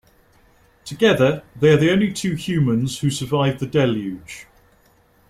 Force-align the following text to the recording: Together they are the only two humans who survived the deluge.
Together 0.83 1.43
they 1.55 1.69
are 1.69 1.77
the 1.77 1.91
only 1.91 2.11
two 2.11 2.33
humans 2.33 2.97
who 3.01 3.11
survived 3.11 3.59
the 3.59 3.67
deluge. 3.67 4.47